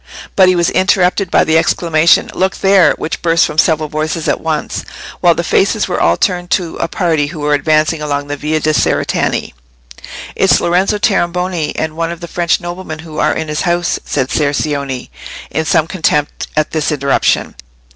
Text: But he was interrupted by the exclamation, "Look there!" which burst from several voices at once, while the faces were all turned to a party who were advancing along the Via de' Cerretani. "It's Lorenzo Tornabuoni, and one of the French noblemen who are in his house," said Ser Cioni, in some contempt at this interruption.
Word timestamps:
But 0.35 0.47
he 0.47 0.55
was 0.55 0.71
interrupted 0.71 1.29
by 1.29 1.43
the 1.43 1.59
exclamation, 1.59 2.31
"Look 2.33 2.57
there!" 2.57 2.93
which 2.97 3.21
burst 3.21 3.45
from 3.45 3.59
several 3.59 3.87
voices 3.87 4.27
at 4.27 4.41
once, 4.41 4.83
while 5.19 5.35
the 5.35 5.43
faces 5.43 5.87
were 5.87 6.01
all 6.01 6.17
turned 6.17 6.49
to 6.57 6.77
a 6.77 6.87
party 6.87 7.27
who 7.27 7.41
were 7.41 7.53
advancing 7.53 8.01
along 8.01 8.25
the 8.25 8.35
Via 8.35 8.59
de' 8.59 8.73
Cerretani. 8.73 9.53
"It's 10.35 10.59
Lorenzo 10.59 10.97
Tornabuoni, 10.97 11.73
and 11.75 11.95
one 11.95 12.09
of 12.11 12.19
the 12.19 12.27
French 12.27 12.59
noblemen 12.59 12.97
who 12.97 13.19
are 13.19 13.35
in 13.35 13.47
his 13.47 13.61
house," 13.61 13.99
said 14.03 14.31
Ser 14.31 14.53
Cioni, 14.53 15.11
in 15.51 15.65
some 15.65 15.85
contempt 15.85 16.47
at 16.57 16.71
this 16.71 16.91
interruption. 16.91 17.53